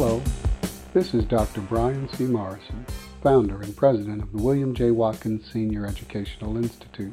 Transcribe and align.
Hello, 0.00 0.22
this 0.94 1.12
is 1.12 1.24
Dr. 1.24 1.60
Brian 1.62 2.08
C. 2.10 2.22
Morrison, 2.22 2.86
founder 3.20 3.62
and 3.62 3.76
president 3.76 4.22
of 4.22 4.30
the 4.30 4.40
William 4.40 4.72
J. 4.72 4.92
Watkins 4.92 5.50
Senior 5.50 5.86
Educational 5.86 6.56
Institute. 6.56 7.12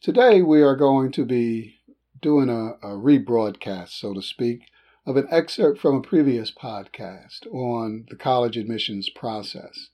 Today 0.00 0.42
we 0.42 0.62
are 0.62 0.76
going 0.76 1.10
to 1.10 1.24
be 1.24 1.80
doing 2.22 2.48
a, 2.48 2.74
a 2.86 2.96
rebroadcast, 2.96 3.88
so 3.88 4.14
to 4.14 4.22
speak, 4.22 4.60
of 5.04 5.16
an 5.16 5.26
excerpt 5.28 5.80
from 5.80 5.96
a 5.96 6.02
previous 6.02 6.52
podcast 6.52 7.52
on 7.52 8.06
the 8.08 8.16
college 8.16 8.56
admissions 8.56 9.08
process. 9.10 9.88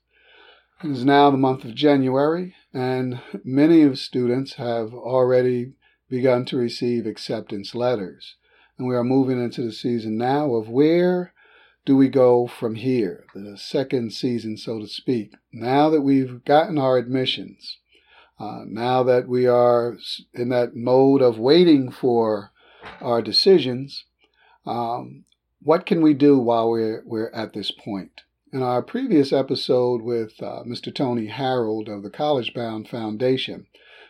It 0.83 0.91
is 0.91 1.03
now 1.03 1.31
the 1.31 1.37
month 1.37 1.65
of 1.65 1.73
January, 1.73 2.53
and 2.71 3.19
many 3.43 3.81
of 3.81 3.97
students 3.97 4.53
have 4.53 4.93
already 4.93 5.73
begun 6.07 6.45
to 6.45 6.57
receive 6.57 7.07
acceptance 7.07 7.73
letters. 7.73 8.35
And 8.77 8.87
we 8.87 8.95
are 8.95 9.03
moving 9.03 9.43
into 9.43 9.63
the 9.63 9.71
season 9.71 10.19
now 10.19 10.53
of 10.53 10.69
where 10.69 11.33
do 11.83 11.97
we 11.97 12.09
go 12.09 12.45
from 12.45 12.75
here? 12.75 13.25
The 13.33 13.57
second 13.57 14.13
season, 14.13 14.55
so 14.55 14.79
to 14.79 14.87
speak. 14.87 15.33
Now 15.51 15.89
that 15.89 16.01
we've 16.01 16.45
gotten 16.45 16.77
our 16.77 16.99
admissions, 16.99 17.79
uh, 18.39 18.61
now 18.67 19.01
that 19.01 19.27
we 19.27 19.47
are 19.47 19.97
in 20.35 20.49
that 20.49 20.75
mode 20.75 21.23
of 21.23 21.39
waiting 21.39 21.89
for 21.89 22.51
our 23.01 23.23
decisions, 23.23 24.05
um, 24.63 25.25
what 25.59 25.87
can 25.87 26.03
we 26.03 26.13
do 26.13 26.37
while 26.37 26.69
we're, 26.69 27.01
we're 27.03 27.31
at 27.31 27.53
this 27.53 27.71
point? 27.71 28.21
In 28.57 28.63
our 28.63 28.81
previous 28.81 29.31
episode 29.31 30.01
with 30.01 30.41
uh, 30.41 30.63
Mr. 30.65 30.91
Tony 30.91 31.27
Harold 31.27 31.87
of 31.87 32.01
the 32.01 32.09
Collegebound 32.09 32.87
Foundation, 32.87 33.67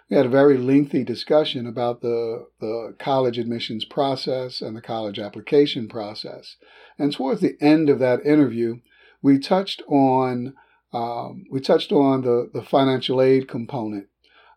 we 0.10 0.16
had 0.16 0.26
a 0.26 0.30
very 0.30 0.58
lengthy 0.58 1.04
discussion 1.04 1.68
about 1.68 2.00
the, 2.00 2.48
the 2.62 2.96
college 2.98 3.38
admissions 3.38 3.84
process 3.84 4.62
and 4.62 4.74
the 4.74 4.82
college 4.82 5.20
application 5.20 5.90
process. 5.90 6.56
And 6.98 7.12
towards 7.12 7.42
the 7.42 7.58
end 7.60 7.90
of 7.90 8.00
that 8.00 8.26
interview, 8.26 8.78
we 9.22 9.38
touched 9.38 9.82
on 9.86 10.54
um, 10.94 11.44
we 11.52 11.60
touched 11.60 11.92
on 11.92 12.22
the, 12.22 12.50
the 12.54 12.64
financial 12.64 13.22
aid 13.22 13.50
component 13.50 14.08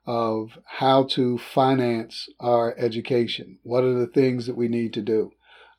of 0.07 0.57
how 0.67 1.03
to 1.17 1.37
finance 1.37 2.29
our 2.39 2.77
education. 2.79 3.59
What 3.65 3.83
are 3.83 3.95
the 3.95 4.07
things 4.07 4.47
that 4.47 4.57
we 4.57 4.69
need 4.69 4.93
to 4.93 5.03
do? 5.03 5.33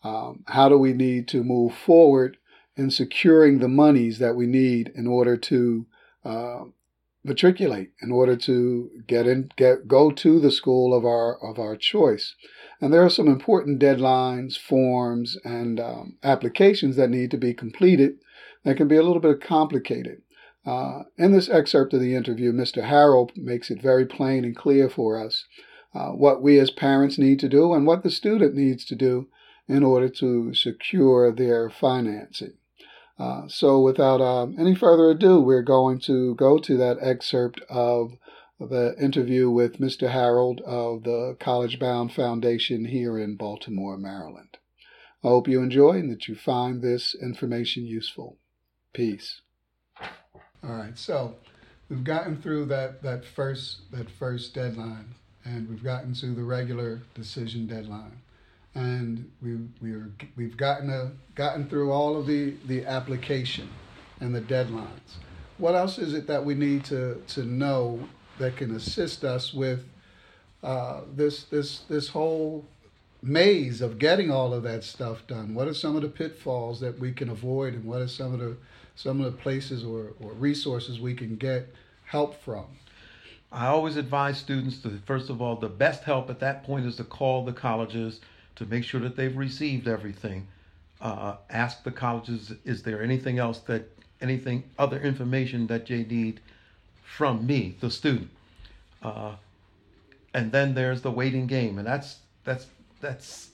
Um, 0.04 0.44
how 0.48 0.68
do 0.68 0.78
we 0.78 0.92
need 0.92 1.30
to 1.30 1.46
move 1.46 1.74
forward 1.74 2.36
in 2.82 2.92
securing 2.92 3.60
the 3.60 3.68
monies 3.68 4.18
that 4.18 4.36
we 4.36 4.48
need 4.48 4.92
in 4.96 5.08
order 5.08 5.38
to 5.38 5.86
uh, 6.26 6.64
matriculate 7.24 7.92
in 8.02 8.12
order 8.12 8.36
to 8.36 8.90
get 9.08 9.28
in 9.28 9.52
get 9.56 9.88
go 9.88 10.12
to 10.12 10.40
the 10.40 10.52
school 10.52 10.94
of 10.94 11.06
our 11.06 11.38
of 11.44 11.60
our 11.60 11.76
choice. 11.78 12.36
And 12.80 12.92
there 12.92 13.06
are 13.06 13.10
some 13.12 13.28
important 13.28 13.80
deadlines 13.80 14.58
forms 14.58 15.38
and 15.44 15.80
um, 15.80 16.18
applications 16.24 16.96
that 16.96 17.12
need 17.12 17.30
to 17.32 17.38
be 17.38 17.54
completed 17.54 18.18
that 18.64 18.78
can 18.78 18.88
be 18.88 18.98
a 18.98 19.04
little 19.04 19.22
bit 19.22 19.40
complicated. 19.42 20.24
Uh, 20.66 21.04
in 21.18 21.32
this 21.32 21.50
excerpt 21.50 21.92
of 21.92 22.00
the 22.00 22.14
interview 22.14 22.52
mr 22.52 22.84
harold 22.84 23.32
makes 23.36 23.72
it 23.72 23.82
very 23.82 24.06
plain 24.06 24.46
and 24.46 24.56
clear 24.56 24.88
for 24.88 25.20
us 25.20 25.46
uh, 25.96 26.10
what 26.10 26.44
we 26.44 26.60
as 26.60 26.70
parents 26.70 27.18
need 27.18 27.40
to 27.40 27.50
do 27.50 27.74
and 27.74 27.88
what 27.88 28.04
the 28.04 28.12
student 28.12 28.54
needs 28.54 28.86
to 28.86 28.96
do 28.96 29.28
in 29.68 29.84
order 29.84 30.08
to 30.08 30.54
secure 30.54 31.32
their 31.32 31.68
financing 31.68 32.54
uh, 33.22 33.48
so, 33.48 33.80
without 33.80 34.20
um, 34.20 34.56
any 34.58 34.74
further 34.74 35.12
ado, 35.12 35.40
we're 35.40 35.62
going 35.62 36.00
to 36.00 36.34
go 36.34 36.58
to 36.58 36.76
that 36.78 36.98
excerpt 37.02 37.62
of 37.70 38.14
the 38.60 38.96
interview 39.00 39.48
with 39.48 39.78
Mr. 39.78 40.10
Harold 40.10 40.60
of 40.62 41.04
the 41.04 41.38
Collegebound 41.40 42.14
Foundation 42.14 42.86
here 42.86 43.20
in 43.20 43.36
Baltimore, 43.36 43.96
Maryland. 43.96 44.58
I 45.24 45.28
hope 45.28 45.48
you 45.48 45.62
enjoy 45.62 46.00
and 46.00 46.12
that 46.12 46.28
you 46.28 46.34
find 46.34 46.82
this 46.82 47.14
information 47.14 47.86
useful. 47.86 48.40
Peace. 48.92 49.42
All 50.64 50.76
right, 50.76 50.98
so 50.98 51.36
we've 51.90 52.04
gotten 52.04 52.42
through 52.42 52.66
that, 52.66 53.04
that 53.04 53.24
first 53.24 53.92
that 53.92 54.10
first 54.10 54.56
deadline, 54.56 55.14
and 55.46 55.70
we've 55.70 55.84
gotten 55.84 56.16
to 56.16 56.34
the 56.34 56.44
regular 56.44 57.04
decision 57.14 57.68
deadline 57.68 58.24
and 58.76 59.30
we 59.42 59.58
we're 59.82 60.12
we've 60.36 60.58
gotten 60.58 60.90
a, 60.90 61.12
gotten 61.36 61.68
through 61.68 61.92
all 61.92 62.18
of 62.18 62.26
the 62.28 62.56
the 62.68 62.86
application 62.86 63.70
and 64.20 64.34
the 64.34 64.42
deadlines. 64.42 65.18
What 65.58 65.76
else 65.76 65.98
is 65.98 66.14
it 66.14 66.28
that 66.28 66.46
we 66.46 66.54
need 66.54 66.86
to 66.86 67.22
to 67.30 67.44
know 67.44 68.08
that 68.40 68.56
can 68.56 68.76
assist 68.76 69.24
us 69.24 69.54
with 69.54 69.84
uh, 70.64 71.02
this 71.14 71.44
this 71.46 71.80
this 71.90 72.10
whole 72.10 72.66
maze 73.22 73.82
of 73.82 74.00
getting 74.00 74.32
all 74.32 74.54
of 74.54 74.64
that 74.64 74.84
stuff 74.84 75.28
done? 75.28 75.54
What 75.54 75.68
are 75.68 75.74
some 75.74 75.96
of 75.96 76.02
the 76.02 76.10
pitfalls 76.10 76.80
that 76.80 76.98
we 76.98 77.12
can 77.12 77.30
avoid, 77.30 77.74
and 77.74 77.86
what 77.86 78.02
are 78.02 78.08
some 78.08 78.34
of 78.34 78.40
the 78.40 78.56
some 78.96 79.22
of 79.22 79.32
the 79.32 79.38
places 79.38 79.84
or, 79.84 80.14
or 80.22 80.32
resources 80.34 81.00
we 81.00 81.14
can 81.14 81.36
get 81.36 81.74
help 82.06 82.42
from? 82.42 82.66
I 83.52 83.68
always 83.68 83.98
advise 83.98 84.38
students 84.38 84.78
to 84.80 84.98
first 85.06 85.30
of 85.30 85.42
all, 85.42 85.58
the 85.58 85.68
best 85.68 86.04
help 86.04 86.30
at 86.30 86.40
that 86.40 86.64
point 86.64 86.86
is 86.86 86.96
to 86.96 87.04
call 87.04 87.44
the 87.44 87.54
colleges 87.54 88.22
to 88.56 88.66
make 88.66 88.84
sure 88.84 89.00
that 89.02 89.16
they've 89.16 89.36
received 89.36 89.88
everything. 89.88 90.48
Uh, 91.00 91.36
ask 91.50 91.84
the 91.84 91.92
colleges, 91.92 92.54
is 92.64 92.84
there 92.84 93.02
anything 93.02 93.40
else 93.40 93.60
that, 93.60 93.90
anything, 94.22 94.64
other 94.78 95.00
information 95.02 95.68
that 95.68 95.88
they 95.88 96.04
need 96.04 96.40
from 97.04 97.46
me, 97.46 97.76
the 97.80 97.90
student? 97.90 98.30
Uh, 99.02 99.36
and 100.34 100.52
then 100.52 100.74
there's 100.74 101.02
the 101.02 101.12
waiting 101.12 101.48
game, 101.48 101.78
and 101.78 101.88
that's 101.88 102.20
that's 102.44 102.68
that's 103.02 103.50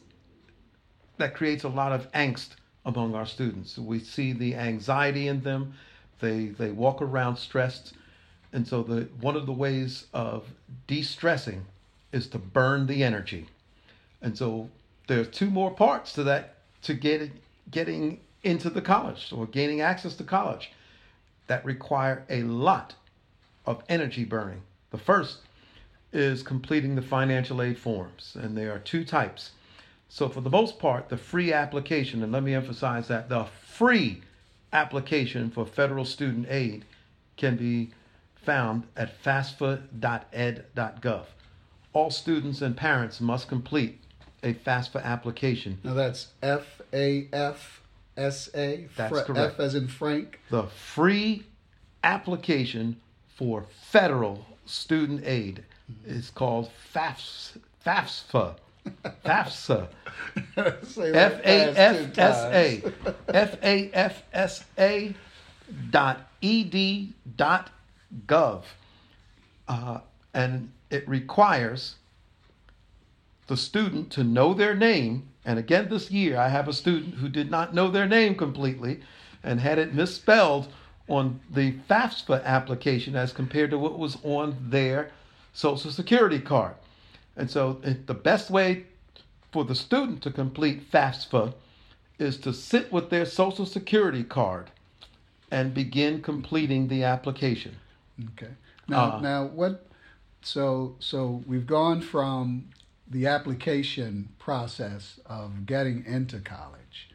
that 1.17 1.33
creates 1.33 1.63
a 1.63 1.69
lot 1.69 1.91
of 1.91 2.11
angst 2.11 2.49
among 2.85 3.15
our 3.15 3.25
students. 3.25 3.77
We 3.77 3.99
see 3.99 4.33
the 4.33 4.55
anxiety 4.55 5.27
in 5.27 5.41
them. 5.41 5.73
They 6.19 6.47
they 6.47 6.71
walk 6.71 7.01
around 7.01 7.38
stressed, 7.38 7.94
and 8.53 8.67
so 8.67 8.83
the 8.83 9.07
one 9.21 9.35
of 9.35 9.45
the 9.45 9.53
ways 9.53 10.07
of 10.13 10.45
de-stressing 10.85 11.65
is 12.11 12.27
to 12.29 12.38
burn 12.38 12.88
the 12.88 13.03
energy. 13.03 13.47
And 14.21 14.38
so 14.38 14.69
there 15.07 15.21
are 15.21 15.25
two 15.25 15.50
more 15.50 15.71
parts 15.71 16.13
to 16.13 16.24
that 16.24 16.56
to 16.83 16.94
get 16.94 17.31
getting 17.71 18.19
into 18.44 18.69
the 18.69 18.81
college 18.81 19.33
or 19.33 19.45
gaining 19.45 19.81
access 19.81 20.15
to 20.15 20.24
college 20.24 20.71
that 21.48 21.65
require 21.65 22.25
a 22.30 22.44
lot 22.44 22.94
of 23.65 23.83
energy 23.89 24.24
burning. 24.24 24.62
The 24.92 24.98
first 24.98 25.39
is 26.13 26.44
completing 26.44 26.95
the 26.95 27.01
financial 27.01 27.62
aid 27.62 27.77
forms, 27.77 28.38
and 28.39 28.57
there 28.57 28.74
are 28.74 28.80
two 28.80 29.04
types. 29.04 29.51
So, 30.09 30.30
for 30.30 30.39
the 30.39 30.50
most 30.50 30.80
part, 30.80 31.09
the 31.09 31.18
free 31.18 31.51
application, 31.51 32.24
and 32.24 32.31
let 32.31 32.44
me 32.44 32.54
emphasize 32.54 33.09
that 33.09 33.27
the 33.27 33.45
free 33.65 34.21
application 34.71 35.51
for 35.51 35.65
federal 35.65 36.06
student 36.06 36.48
aid 36.50 36.86
can 37.36 37.57
be 37.57 37.92
found 38.36 38.83
at 38.95 39.21
fasfa.ed.gov. 39.21 39.86
All 41.94 42.12
students 42.12 42.62
and 42.62 42.77
parents 42.77 43.19
must 43.19 43.50
complete 43.50 44.00
a 44.43 44.53
FAFSA 44.53 45.03
application. 45.03 45.79
Now 45.83 45.93
that's 45.93 46.27
F 46.41 46.81
A 46.93 47.27
F 47.33 47.81
S 48.15 48.49
A. 48.55 48.87
That's 48.95 49.21
correct. 49.21 49.53
F 49.55 49.59
as 49.59 49.75
in 49.75 49.87
Frank. 49.87 50.39
The 50.49 50.63
free 50.63 51.43
application 52.03 52.99
for 53.27 53.65
federal 53.89 54.45
student 54.65 55.23
aid 55.25 55.63
is 56.05 56.29
called 56.29 56.69
FAFSA. 56.93 57.59
FAFSA. 57.85 58.55
FAFSA. 59.25 59.87
F 60.57 60.93
A 60.95 61.77
F 61.77 62.17
S 62.17 62.37
A. 62.53 62.83
F 63.29 63.57
A 63.63 63.89
F 63.93 64.23
S 64.33 64.65
A 64.77 65.15
dot 65.89 66.29
ed 66.41 67.13
dot 67.35 67.69
gov. 68.25 68.63
Uh, 69.67 69.99
and 70.33 70.71
it 70.89 71.07
requires 71.07 71.95
the 73.47 73.57
student 73.57 74.11
to 74.11 74.23
know 74.23 74.53
their 74.53 74.75
name. 74.75 75.29
And 75.45 75.57
again, 75.57 75.89
this 75.89 76.11
year, 76.11 76.38
I 76.38 76.49
have 76.49 76.67
a 76.67 76.73
student 76.73 77.15
who 77.15 77.29
did 77.29 77.49
not 77.49 77.73
know 77.73 77.89
their 77.89 78.07
name 78.07 78.35
completely 78.35 79.01
and 79.44 79.59
had 79.59 79.79
it 79.79 79.94
misspelled 79.94 80.67
on 81.07 81.39
the 81.49 81.73
FAFSA 81.89 82.44
application 82.44 83.15
as 83.15 83.31
compared 83.31 83.71
to 83.71 83.77
what 83.77 83.97
was 83.97 84.17
on 84.23 84.57
their 84.59 85.11
Social 85.53 85.89
Security 85.89 86.39
card. 86.39 86.75
And 87.35 87.49
so, 87.49 87.73
the 87.73 88.13
best 88.13 88.49
way 88.49 88.85
for 89.51 89.63
the 89.63 89.75
student 89.75 90.21
to 90.23 90.31
complete 90.31 90.91
FAFSA 90.91 91.53
is 92.19 92.38
to 92.38 92.53
sit 92.53 92.91
with 92.91 93.09
their 93.09 93.25
Social 93.25 93.65
Security 93.65 94.23
card 94.23 94.69
and 95.49 95.73
begin 95.73 96.21
completing 96.21 96.88
the 96.88 97.03
application. 97.03 97.77
Okay. 98.33 98.51
Now, 98.88 99.13
uh, 99.13 99.21
now 99.21 99.45
what? 99.45 99.85
So, 100.41 100.95
so 100.99 101.44
we've 101.45 101.67
gone 101.67 102.01
from 102.01 102.69
the 103.09 103.27
application 103.27 104.30
process 104.39 105.19
of 105.25 105.65
getting 105.65 106.06
into 106.06 106.39
college, 106.39 107.09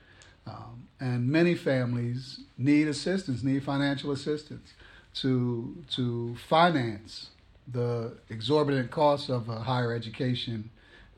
um, 0.47 0.89
and 1.01 1.29
many 1.29 1.55
families 1.55 2.41
need 2.57 2.89
assistance, 2.89 3.43
need 3.43 3.63
financial 3.63 4.11
assistance 4.11 4.73
to 5.15 5.85
to 5.91 6.37
finance 6.49 7.31
the 7.71 8.17
exorbitant 8.29 8.91
costs 8.91 9.29
of 9.29 9.49
a 9.49 9.61
higher 9.61 9.93
education 9.93 10.71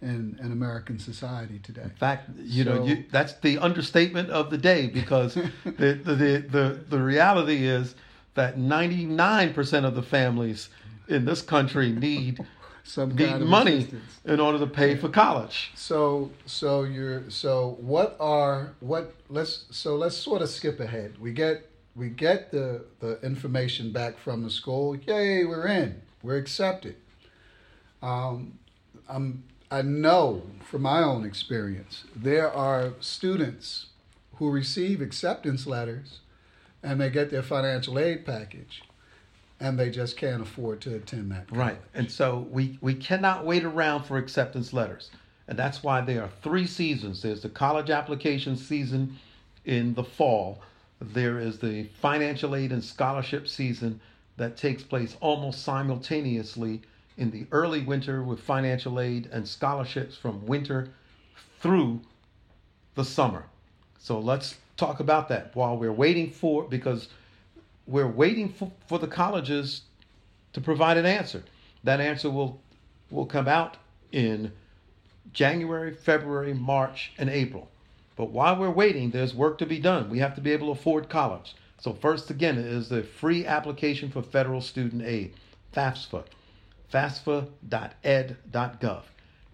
in, 0.05 0.38
in 0.43 0.53
American 0.53 0.99
society 0.99 1.59
today. 1.62 1.82
In 1.82 1.91
fact, 1.91 2.31
you 2.38 2.65
so, 2.65 2.75
know, 2.75 2.85
you, 2.85 3.05
that's 3.11 3.35
the 3.35 3.59
understatement 3.59 4.31
of 4.31 4.50
the 4.50 4.59
day 4.59 4.87
because 4.87 5.35
the, 5.65 5.71
the, 5.73 5.94
the, 5.94 6.44
the, 6.49 6.85
the 6.88 7.00
reality 7.00 7.67
is 7.67 7.94
that 8.35 8.59
99% 8.59 9.85
of 9.85 9.94
the 9.94 10.03
families 10.03 10.69
in 11.09 11.25
this 11.25 11.41
country 11.41 11.91
need 11.91 12.44
some 12.84 13.16
need 13.16 13.40
money 13.40 13.78
assistance. 13.78 14.20
in 14.26 14.38
order 14.38 14.58
to 14.58 14.66
pay 14.66 14.94
for 14.94 15.08
college. 15.08 15.72
So 15.75 16.31
so 16.46 16.84
you're 16.84 17.28
so 17.31 17.76
what 17.81 18.16
are 18.20 18.75
what 18.81 19.14
let's 19.28 19.64
so 19.70 19.96
let's 19.96 20.16
sort 20.16 20.42
of 20.42 20.50
skip 20.50 20.78
ahead. 20.78 21.19
We 21.19 21.32
get 21.32 21.70
we 21.96 22.10
get 22.10 22.52
the 22.52 22.84
the 23.00 23.20
information 23.22 23.90
back 23.90 24.19
from 24.19 24.42
the 24.42 24.50
school. 24.50 24.94
Yay, 24.96 25.44
we're 25.44 25.66
in. 25.66 26.02
We're 26.22 26.36
accepted. 26.36 26.96
Um, 28.02 28.58
I'm 29.08 29.44
I 29.70 29.80
know 29.80 30.42
from 30.62 30.82
my 30.82 31.02
own 31.02 31.25
experience, 31.25 32.04
there 32.14 32.52
are 32.52 32.92
students 33.00 33.87
who 34.37 34.50
receive 34.50 35.00
acceptance 35.00 35.66
letters 35.66 36.20
and 36.82 37.00
they 37.00 37.08
get 37.08 37.30
their 37.30 37.42
financial 37.42 37.98
aid 37.98 38.26
package 38.26 38.82
and 39.60 39.78
they 39.78 39.90
just 39.90 40.16
can't 40.16 40.42
afford 40.42 40.80
to 40.82 40.94
attend 40.94 41.30
that. 41.32 41.48
College. 41.48 41.58
Right. 41.58 41.78
And 41.94 42.10
so 42.10 42.46
we, 42.50 42.78
we 42.80 42.94
cannot 42.94 43.44
wait 43.44 43.64
around 43.64 44.04
for 44.04 44.18
acceptance 44.18 44.72
letters. 44.72 45.10
And 45.46 45.58
that's 45.58 45.82
why 45.82 46.00
there 46.00 46.22
are 46.22 46.30
three 46.42 46.66
seasons 46.66 47.22
there's 47.22 47.42
the 47.42 47.48
college 47.48 47.90
application 47.90 48.56
season 48.56 49.18
in 49.64 49.94
the 49.94 50.04
fall, 50.04 50.60
there 51.00 51.38
is 51.38 51.58
the 51.58 51.84
financial 52.00 52.54
aid 52.54 52.72
and 52.72 52.82
scholarship 52.82 53.48
season 53.48 54.00
that 54.36 54.56
takes 54.56 54.82
place 54.82 55.16
almost 55.20 55.62
simultaneously 55.62 56.82
in 57.16 57.30
the 57.30 57.46
early 57.52 57.82
winter 57.82 58.22
with 58.22 58.40
financial 58.40 59.00
aid 59.00 59.28
and 59.32 59.46
scholarships 59.46 60.16
from 60.16 60.44
winter 60.46 60.88
through 61.60 62.00
the 62.94 63.04
summer. 63.04 63.44
So 63.98 64.18
let's 64.18 64.56
talk 64.76 65.00
about 65.00 65.28
that 65.28 65.54
while 65.54 65.76
we're 65.76 65.92
waiting 65.92 66.30
for, 66.30 66.64
because 66.64 67.08
we're 67.86 68.08
waiting 68.08 68.48
for, 68.48 68.72
for 68.86 68.98
the 68.98 69.06
colleges 69.06 69.82
to 70.52 70.60
provide 70.60 70.96
an 70.96 71.06
answer. 71.06 71.42
That 71.82 72.00
answer 72.00 72.31
will, 72.31 72.60
will 73.10 73.26
come 73.26 73.48
out 73.48 73.76
in 74.12 74.52
January, 75.32 75.92
February, 75.92 76.54
March, 76.54 77.12
and 77.19 77.28
April. 77.28 77.69
But 78.16 78.31
while 78.31 78.56
we're 78.56 78.70
waiting, 78.70 79.10
there's 79.10 79.34
work 79.34 79.58
to 79.58 79.66
be 79.66 79.81
done. 79.81 80.08
We 80.08 80.20
have 80.20 80.34
to 80.36 80.40
be 80.40 80.52
able 80.52 80.69
to 80.69 80.81
afford 80.81 81.08
college. 81.08 81.54
So, 81.81 81.92
first, 81.92 82.31
again, 82.31 82.56
is 82.56 82.88
the 82.88 83.02
free 83.02 83.44
application 83.44 84.10
for 84.10 84.22
federal 84.22 84.60
student 84.60 85.02
aid, 85.02 85.34
FAFSA 85.75 86.25
fasfa.ed.gov. 86.94 87.52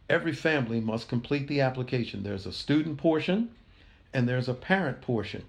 Every 0.09 0.33
family 0.33 0.81
must 0.81 1.09
complete 1.09 1.49
the 1.49 1.62
application. 1.62 2.23
There's 2.23 2.47
a 2.47 2.53
student 2.53 2.99
portion 2.99 3.50
and 4.12 4.29
there's 4.29 4.49
a 4.49 4.55
parent 4.55 5.00
portion. 5.00 5.44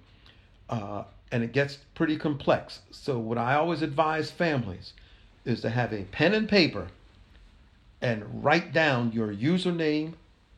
Uh, 0.69 1.04
and 1.31 1.44
it 1.44 1.54
gets 1.54 1.78
pretty 1.95 2.18
complex. 2.18 2.81
So, 2.92 3.18
what 3.18 3.38
I 3.38 3.56
always 3.56 3.81
advise 3.81 4.31
families 4.31 4.94
is 5.45 5.62
to 5.62 5.69
have 5.69 5.94
a 5.94 6.04
pen 6.04 6.33
and 6.33 6.48
paper 6.48 6.88
and 8.01 8.44
write 8.44 8.74
down 8.74 9.12
your 9.12 9.33
username, 9.33 10.13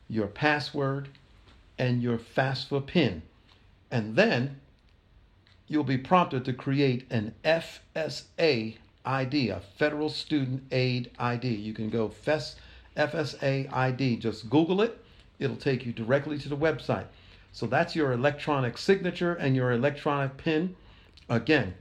your 0.10 0.28
password, 0.28 1.10
and 1.78 2.02
your 2.02 2.18
FAFSA 2.18 2.86
PIN. 2.86 3.22
And 3.92 4.16
then 4.16 4.60
you'll 5.68 5.84
be 5.84 5.98
prompted 5.98 6.46
to 6.46 6.54
create 6.54 7.06
an 7.10 7.34
FSA 7.44 8.76
ID, 9.06 9.50
a 9.50 9.62
Federal 9.78 10.10
Student 10.10 10.64
Aid 10.72 11.12
ID. 11.20 11.48
You 11.48 11.74
can 11.74 11.90
go 11.90 12.12
FSA 12.96 13.74
ID. 13.74 14.18
Just 14.18 14.50
Google 14.50 14.82
it, 14.82 15.04
it'll 15.40 15.56
take 15.56 15.86
you 15.86 15.92
directly 15.92 16.38
to 16.40 16.50
the 16.50 16.58
website. 16.58 17.06
So 17.54 17.68
that's 17.68 17.96
your 17.96 18.12
electronic 18.12 18.80
signature 18.80 19.36
and 19.36 19.56
your 19.56 19.72
electronic 19.72 20.38
PIN. 20.38 20.76
Again, 21.30 21.76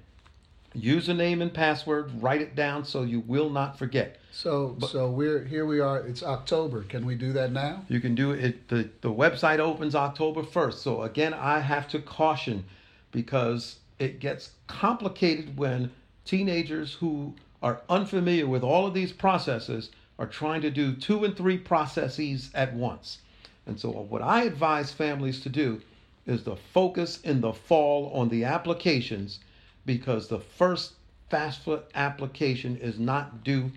username 0.76 1.40
and 1.40 1.52
password, 1.52 2.22
write 2.22 2.42
it 2.42 2.54
down 2.54 2.84
so 2.84 3.02
you 3.02 3.20
will 3.20 3.48
not 3.48 3.78
forget. 3.78 4.20
So 4.30 4.76
but, 4.78 4.90
so 4.90 5.10
we're 5.10 5.44
here 5.44 5.64
we 5.64 5.80
are, 5.80 6.00
it's 6.00 6.22
October. 6.22 6.82
Can 6.82 7.06
we 7.06 7.14
do 7.14 7.32
that 7.32 7.52
now? 7.52 7.84
You 7.88 8.00
can 8.00 8.14
do 8.14 8.32
it 8.32 8.68
the, 8.68 8.90
the 9.00 9.10
website 9.10 9.60
opens 9.60 9.94
October 9.94 10.42
1st. 10.42 10.74
So 10.74 11.02
again, 11.02 11.32
I 11.32 11.60
have 11.60 11.88
to 11.88 12.00
caution 12.00 12.64
because 13.10 13.76
it 13.98 14.20
gets 14.20 14.50
complicated 14.66 15.56
when 15.56 15.90
teenagers 16.26 16.92
who 16.94 17.34
are 17.62 17.80
unfamiliar 17.88 18.46
with 18.46 18.62
all 18.62 18.86
of 18.86 18.92
these 18.92 19.12
processes 19.12 19.90
are 20.18 20.26
trying 20.26 20.60
to 20.60 20.70
do 20.70 20.94
two 20.94 21.24
and 21.24 21.34
three 21.34 21.56
processes 21.56 22.50
at 22.54 22.74
once. 22.74 23.18
And 23.66 23.78
so, 23.78 23.90
what 23.90 24.22
I 24.22 24.44
advise 24.44 24.92
families 24.92 25.40
to 25.40 25.48
do 25.48 25.80
is 26.26 26.42
to 26.44 26.56
focus 26.56 27.20
in 27.22 27.40
the 27.40 27.52
fall 27.52 28.10
on 28.14 28.28
the 28.28 28.44
applications 28.44 29.40
because 29.84 30.28
the 30.28 30.40
first 30.40 30.92
FAFSA 31.30 31.82
application 31.94 32.76
is 32.76 32.98
not 32.98 33.42
due 33.42 33.70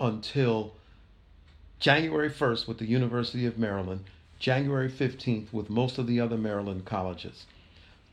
until 0.00 0.72
January 1.78 2.30
1st 2.30 2.66
with 2.66 2.78
the 2.78 2.86
University 2.86 3.44
of 3.44 3.58
Maryland, 3.58 4.04
January 4.38 4.88
15th 4.88 5.52
with 5.52 5.68
most 5.68 5.98
of 5.98 6.06
the 6.06 6.20
other 6.20 6.38
Maryland 6.38 6.84
colleges. 6.84 7.46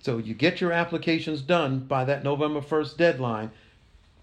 So 0.01 0.17
you 0.17 0.33
get 0.33 0.61
your 0.61 0.71
applications 0.71 1.41
done 1.41 1.79
by 1.79 2.05
that 2.05 2.23
November 2.23 2.61
1st 2.61 2.97
deadline, 2.97 3.51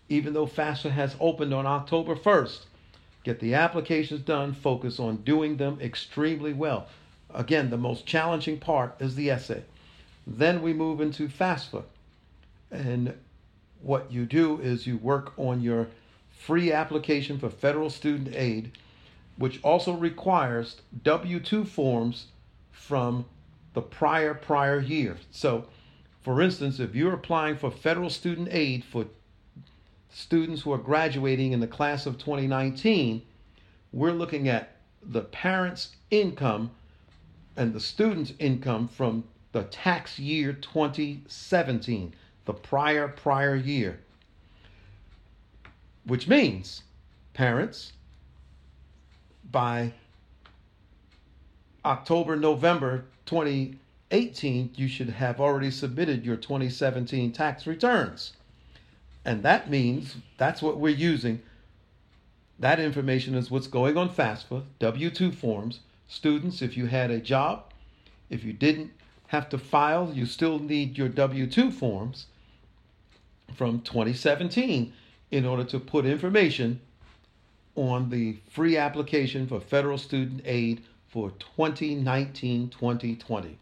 even 0.08 0.32
though 0.32 0.46
FAFSA 0.46 0.90
has 0.90 1.16
opened 1.20 1.54
on 1.54 1.66
October 1.66 2.14
1st. 2.14 2.60
Get 3.26 3.40
the 3.40 3.54
applications 3.54 4.20
done, 4.20 4.52
focus 4.52 5.00
on 5.00 5.16
doing 5.16 5.56
them 5.56 5.80
extremely 5.80 6.52
well. 6.52 6.86
Again, 7.34 7.70
the 7.70 7.76
most 7.76 8.06
challenging 8.06 8.60
part 8.60 8.94
is 9.00 9.16
the 9.16 9.30
essay. 9.30 9.64
Then 10.24 10.62
we 10.62 10.72
move 10.72 11.00
into 11.00 11.26
FAFSA. 11.26 11.82
And 12.70 13.14
what 13.82 14.12
you 14.12 14.26
do 14.26 14.60
is 14.60 14.86
you 14.86 14.96
work 14.96 15.36
on 15.36 15.60
your 15.60 15.88
free 16.30 16.70
application 16.70 17.40
for 17.40 17.50
federal 17.50 17.90
student 17.90 18.32
aid, 18.32 18.70
which 19.36 19.60
also 19.64 19.94
requires 19.94 20.82
W 21.02 21.40
2 21.40 21.64
forms 21.64 22.26
from 22.70 23.24
the 23.74 23.82
prior 23.82 24.34
prior 24.34 24.78
year. 24.78 25.16
So, 25.32 25.66
for 26.22 26.40
instance, 26.40 26.78
if 26.78 26.94
you're 26.94 27.14
applying 27.14 27.56
for 27.56 27.72
federal 27.72 28.08
student 28.08 28.50
aid 28.52 28.84
for 28.84 29.06
students 30.16 30.62
who 30.62 30.72
are 30.72 30.78
graduating 30.78 31.52
in 31.52 31.60
the 31.60 31.66
class 31.66 32.06
of 32.06 32.16
2019, 32.16 33.20
we're 33.92 34.12
looking 34.12 34.48
at 34.48 34.76
the 35.02 35.20
parent's 35.20 35.94
income 36.10 36.70
and 37.54 37.74
the 37.74 37.80
student's 37.80 38.32
income 38.38 38.88
from 38.88 39.24
the 39.52 39.64
tax 39.64 40.18
year 40.18 40.54
2017, 40.54 42.14
the 42.46 42.52
prior 42.54 43.08
prior 43.08 43.54
year. 43.54 44.00
Which 46.04 46.26
means 46.26 46.82
parents 47.34 47.92
by 49.52 49.92
October, 51.84 52.36
November 52.36 53.04
2018, 53.26 54.70
you 54.76 54.88
should 54.88 55.10
have 55.10 55.42
already 55.42 55.70
submitted 55.70 56.24
your 56.24 56.36
2017 56.36 57.32
tax 57.32 57.66
returns. 57.66 58.32
And 59.26 59.42
that 59.42 59.68
means 59.68 60.14
that's 60.38 60.62
what 60.62 60.78
we're 60.78 60.94
using. 60.94 61.42
That 62.60 62.78
information 62.78 63.34
is 63.34 63.50
what's 63.50 63.66
going 63.66 63.96
on 63.96 64.08
FAFSA, 64.08 64.62
W 64.78 65.10
2 65.10 65.32
forms. 65.32 65.80
Students, 66.06 66.62
if 66.62 66.76
you 66.76 66.86
had 66.86 67.10
a 67.10 67.18
job, 67.18 67.64
if 68.30 68.44
you 68.44 68.52
didn't 68.52 68.92
have 69.26 69.48
to 69.48 69.58
file, 69.58 70.12
you 70.14 70.26
still 70.26 70.60
need 70.60 70.96
your 70.96 71.08
W 71.08 71.48
2 71.48 71.72
forms 71.72 72.26
from 73.52 73.80
2017 73.80 74.92
in 75.32 75.44
order 75.44 75.64
to 75.64 75.80
put 75.80 76.06
information 76.06 76.80
on 77.74 78.10
the 78.10 78.38
free 78.48 78.76
application 78.76 79.48
for 79.48 79.58
federal 79.58 79.98
student 79.98 80.40
aid 80.44 80.82
for 81.08 81.32
2019 81.32 82.70
2020. 82.70 83.58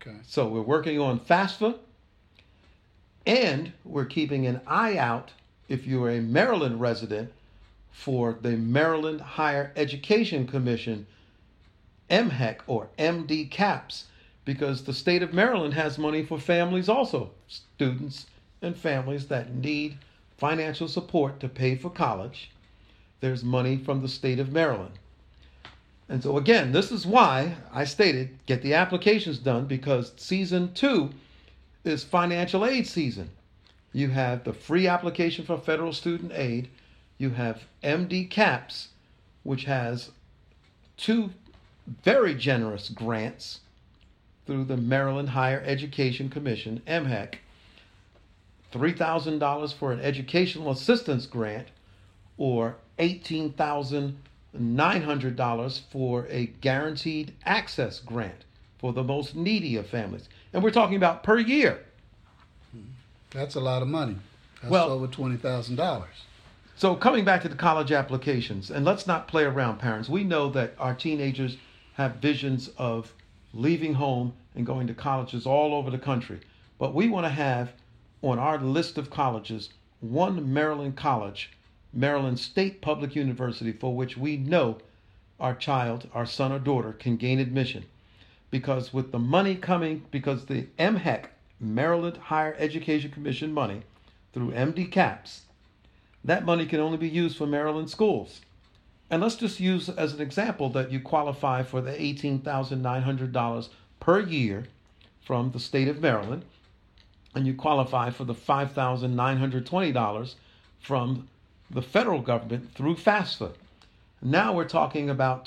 Okay. 0.00 0.16
So 0.22 0.46
we're 0.46 0.62
working 0.62 1.00
on 1.00 1.18
FAFSA 1.18 1.78
and 3.28 3.70
we're 3.84 4.06
keeping 4.06 4.46
an 4.46 4.58
eye 4.66 4.96
out 4.96 5.30
if 5.68 5.86
you're 5.86 6.08
a 6.08 6.20
Maryland 6.20 6.80
resident 6.80 7.30
for 7.92 8.38
the 8.40 8.56
Maryland 8.56 9.20
Higher 9.20 9.70
Education 9.76 10.46
Commission, 10.46 11.06
MHEC 12.10 12.60
or 12.66 12.88
MD 12.98 13.50
CAPS, 13.50 14.06
because 14.46 14.82
the 14.82 14.94
state 14.94 15.22
of 15.22 15.34
Maryland 15.34 15.74
has 15.74 15.98
money 15.98 16.24
for 16.24 16.40
families 16.40 16.88
also, 16.88 17.30
students 17.46 18.26
and 18.62 18.74
families 18.74 19.26
that 19.26 19.54
need 19.54 19.98
financial 20.38 20.88
support 20.88 21.38
to 21.40 21.50
pay 21.50 21.76
for 21.76 21.90
college. 21.90 22.50
There's 23.20 23.44
money 23.44 23.76
from 23.76 24.00
the 24.00 24.08
state 24.08 24.38
of 24.38 24.52
Maryland. 24.52 24.98
And 26.08 26.22
so, 26.22 26.38
again, 26.38 26.72
this 26.72 26.90
is 26.90 27.04
why 27.04 27.56
I 27.74 27.84
stated 27.84 28.38
get 28.46 28.62
the 28.62 28.72
applications 28.72 29.38
done 29.38 29.66
because 29.66 30.14
season 30.16 30.72
two 30.72 31.10
is 31.88 32.04
financial 32.04 32.64
aid 32.64 32.86
season. 32.86 33.30
You 33.92 34.10
have 34.10 34.44
the 34.44 34.52
free 34.52 34.86
application 34.86 35.44
for 35.44 35.58
federal 35.58 35.92
student 35.92 36.30
aid, 36.34 36.68
you 37.16 37.30
have 37.30 37.64
MD 37.82 38.30
CAPS, 38.30 38.90
which 39.42 39.64
has 39.64 40.12
two 40.96 41.30
very 42.04 42.34
generous 42.34 42.90
grants 42.90 43.60
through 44.46 44.62
the 44.64 44.76
Maryland 44.76 45.30
Higher 45.30 45.62
Education 45.64 46.28
Commission, 46.28 46.82
MHEC. 46.86 47.36
$3,000 48.72 49.74
for 49.74 49.92
an 49.92 50.00
educational 50.00 50.70
assistance 50.70 51.26
grant 51.26 51.68
or 52.36 52.76
$18,900 52.98 55.80
for 55.90 56.26
a 56.28 56.46
guaranteed 56.60 57.32
access 57.44 58.00
grant 58.00 58.44
for 58.78 58.92
the 58.92 59.02
most 59.02 59.34
needy 59.34 59.76
of 59.76 59.86
families. 59.86 60.28
And 60.52 60.62
we're 60.62 60.70
talking 60.70 60.96
about 60.96 61.22
per 61.22 61.38
year. 61.38 61.80
That's 63.30 63.54
a 63.56 63.60
lot 63.60 63.82
of 63.82 63.88
money. 63.88 64.16
That's 64.62 64.70
Well- 64.70 64.90
over 64.90 65.06
twenty 65.06 65.36
thousand 65.36 65.76
dollars. 65.76 66.24
So 66.76 66.94
coming 66.94 67.24
back 67.24 67.42
to 67.42 67.48
the 67.48 67.56
college 67.56 67.90
applications, 67.90 68.70
and 68.70 68.84
let's 68.84 69.06
not 69.06 69.26
play 69.26 69.42
around, 69.42 69.78
parents. 69.78 70.08
We 70.08 70.22
know 70.22 70.48
that 70.50 70.74
our 70.78 70.94
teenagers 70.94 71.56
have 71.94 72.16
visions 72.16 72.68
of 72.78 73.12
leaving 73.52 73.94
home 73.94 74.32
and 74.54 74.64
going 74.64 74.86
to 74.86 74.94
colleges 74.94 75.44
all 75.44 75.74
over 75.74 75.90
the 75.90 75.98
country. 75.98 76.38
But 76.78 76.94
we 76.94 77.08
want 77.08 77.26
to 77.26 77.30
have 77.30 77.72
on 78.22 78.38
our 78.38 78.58
list 78.58 78.96
of 78.96 79.10
colleges 79.10 79.70
one 80.00 80.52
Maryland 80.52 80.96
college, 80.96 81.50
Maryland 81.92 82.38
State 82.38 82.80
Public 82.80 83.16
University, 83.16 83.72
for 83.72 83.94
which 83.96 84.16
we 84.16 84.36
know 84.36 84.78
our 85.40 85.54
child, 85.56 86.08
our 86.14 86.26
son 86.26 86.52
or 86.52 86.60
daughter, 86.60 86.92
can 86.92 87.16
gain 87.16 87.40
admission. 87.40 87.84
Because 88.50 88.92
with 88.92 89.12
the 89.12 89.18
money 89.18 89.54
coming, 89.54 90.04
because 90.10 90.46
the 90.46 90.66
MHEC, 90.78 91.26
Maryland 91.60 92.16
Higher 92.16 92.56
Education 92.58 93.10
Commission 93.10 93.52
money, 93.52 93.82
through 94.32 94.52
MD 94.52 94.90
CAPS, 94.90 95.42
that 96.24 96.44
money 96.44 96.66
can 96.66 96.80
only 96.80 96.98
be 96.98 97.08
used 97.08 97.36
for 97.36 97.46
Maryland 97.46 97.90
schools. 97.90 98.40
And 99.10 99.22
let's 99.22 99.36
just 99.36 99.60
use 99.60 99.88
as 99.88 100.12
an 100.12 100.20
example 100.20 100.68
that 100.70 100.92
you 100.92 101.00
qualify 101.00 101.62
for 101.62 101.80
the 101.80 101.92
$18,900 101.92 103.68
per 104.00 104.20
year 104.20 104.66
from 105.24 105.50
the 105.50 105.60
state 105.60 105.88
of 105.88 106.00
Maryland, 106.00 106.44
and 107.34 107.46
you 107.46 107.54
qualify 107.54 108.10
for 108.10 108.24
the 108.24 108.34
$5,920 108.34 110.34
from 110.80 111.28
the 111.70 111.82
federal 111.82 112.20
government 112.20 112.74
through 112.74 112.96
FAFSA. 112.96 113.52
Now 114.22 114.52
we're 114.52 114.64
talking 114.64 115.08
about 115.10 115.44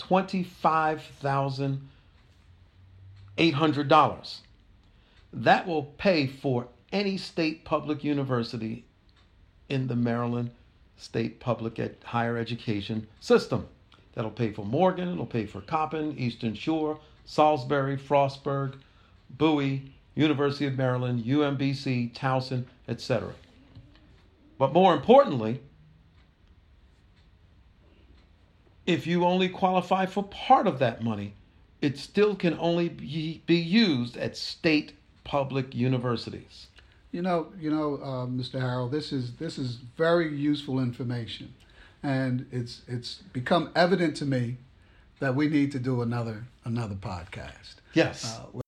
$25,800. 3.38 4.40
That 5.34 5.68
will 5.68 5.84
pay 5.84 6.28
for 6.28 6.68
any 6.92 7.18
state 7.18 7.64
public 7.64 8.04
university 8.04 8.86
in 9.70 9.88
the 9.88 9.96
Maryland 9.96 10.52
state 10.98 11.40
public 11.40 11.80
ed- 11.80 11.98
higher 12.04 12.38
education 12.38 13.08
system. 13.20 13.68
That'll 14.14 14.32
pay 14.32 14.52
for 14.52 14.66
Morgan, 14.66 15.10
it'll 15.10 15.26
pay 15.26 15.46
for 15.46 15.62
Coppin, 15.62 16.18
Eastern 16.18 16.54
Shore, 16.54 17.00
Salisbury, 17.26 17.98
Frostburg, 17.98 18.76
Bowie, 19.30 19.94
University 20.16 20.66
of 20.68 20.78
Maryland, 20.78 21.24
UMBC, 21.24 22.14
Towson, 22.14 22.66
etc. 22.88 23.34
But 24.58 24.74
more 24.74 24.94
importantly, 24.94 25.62
if 28.86 29.08
you 29.08 29.24
only 29.24 29.48
qualify 29.48 30.06
for 30.06 30.24
part 30.24 30.68
of 30.68 30.80
that 30.80 31.02
money, 31.04 31.34
it 31.82 31.98
still 31.98 32.36
can 32.36 32.58
only 32.60 32.90
be, 32.90 33.42
be 33.46 33.56
used 33.56 34.16
at 34.18 34.38
state 34.38 34.94
public 35.24 35.74
universities. 35.76 36.68
You 37.12 37.24
know, 37.24 37.48
you 37.60 37.70
know, 37.70 37.96
uh, 37.96 38.26
Mr. 38.28 38.60
Harold, 38.60 38.92
this 38.92 39.12
is 39.12 39.34
this 39.34 39.58
is 39.58 39.80
very 39.98 40.34
useful 40.34 40.80
information, 40.80 41.54
and 42.02 42.46
it's 42.52 42.84
it's 42.88 43.24
become 43.34 43.70
evident 43.76 44.16
to 44.18 44.26
me 44.26 44.58
that 45.20 45.36
we 45.36 45.50
need 45.50 45.74
to 45.74 45.80
do 45.80 46.02
another 46.02 46.46
another 46.64 46.96
podcast. 46.96 47.76
Yes. 47.94 48.40
Uh, 48.40 48.62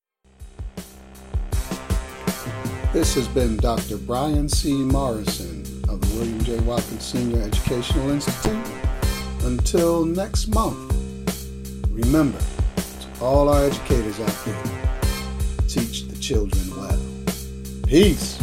this 2.91 3.15
has 3.15 3.27
been 3.29 3.55
Dr. 3.57 3.97
Brian 3.97 4.49
C. 4.49 4.73
Morrison 4.73 5.61
of 5.87 6.01
the 6.01 6.17
William 6.17 6.43
J. 6.43 6.59
Watkins 6.59 7.05
Senior 7.05 7.41
Educational 7.43 8.09
Institute. 8.09 8.67
Until 9.43 10.05
next 10.05 10.47
month, 10.47 10.93
remember 11.89 12.39
all 13.23 13.47
our 13.47 13.63
educators 13.63 14.19
out 14.19 14.45
there, 14.45 14.99
teach 15.67 16.07
the 16.07 16.17
children 16.17 16.61
well. 16.75 16.99
Peace. 17.87 18.42